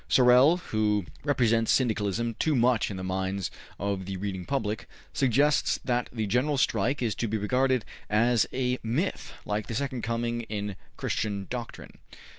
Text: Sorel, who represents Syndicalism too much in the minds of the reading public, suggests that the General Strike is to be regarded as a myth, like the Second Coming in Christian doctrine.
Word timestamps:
Sorel, 0.09 0.57
who 0.57 1.05
represents 1.23 1.71
Syndicalism 1.71 2.33
too 2.39 2.55
much 2.55 2.89
in 2.89 2.97
the 2.97 3.03
minds 3.03 3.51
of 3.77 4.07
the 4.07 4.17
reading 4.17 4.45
public, 4.45 4.87
suggests 5.13 5.79
that 5.85 6.09
the 6.11 6.25
General 6.25 6.57
Strike 6.57 7.03
is 7.03 7.13
to 7.13 7.27
be 7.27 7.37
regarded 7.37 7.85
as 8.09 8.47
a 8.51 8.79
myth, 8.81 9.33
like 9.45 9.67
the 9.67 9.75
Second 9.75 10.01
Coming 10.01 10.41
in 10.49 10.75
Christian 10.97 11.45
doctrine. 11.51 11.99